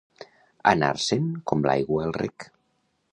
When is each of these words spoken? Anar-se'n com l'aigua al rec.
Anar-se'n 0.71 1.27
com 1.51 1.63
l'aigua 1.69 2.03
al 2.09 2.17
rec. 2.21 2.47